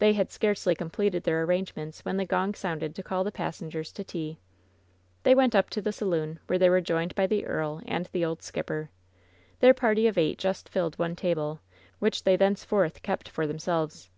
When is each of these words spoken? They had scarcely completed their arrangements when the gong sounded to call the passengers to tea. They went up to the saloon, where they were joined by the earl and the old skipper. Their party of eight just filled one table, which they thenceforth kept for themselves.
They 0.00 0.14
had 0.14 0.32
scarcely 0.32 0.74
completed 0.74 1.22
their 1.22 1.44
arrangements 1.44 2.04
when 2.04 2.16
the 2.16 2.24
gong 2.24 2.54
sounded 2.54 2.92
to 2.96 3.04
call 3.04 3.22
the 3.22 3.30
passengers 3.30 3.92
to 3.92 4.02
tea. 4.02 4.40
They 5.22 5.32
went 5.32 5.54
up 5.54 5.70
to 5.70 5.80
the 5.80 5.92
saloon, 5.92 6.40
where 6.48 6.58
they 6.58 6.68
were 6.68 6.80
joined 6.80 7.14
by 7.14 7.28
the 7.28 7.46
earl 7.46 7.80
and 7.86 8.06
the 8.06 8.24
old 8.24 8.42
skipper. 8.42 8.90
Their 9.60 9.72
party 9.72 10.08
of 10.08 10.18
eight 10.18 10.38
just 10.38 10.68
filled 10.68 10.98
one 10.98 11.14
table, 11.14 11.60
which 12.00 12.24
they 12.24 12.34
thenceforth 12.34 13.00
kept 13.02 13.28
for 13.28 13.46
themselves. 13.46 14.10